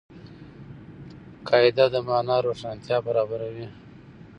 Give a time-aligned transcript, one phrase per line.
[1.47, 3.67] قاعده د مانا روښانتیا برابروي.